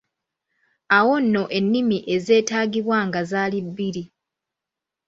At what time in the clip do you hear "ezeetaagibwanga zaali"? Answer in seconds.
2.15-3.59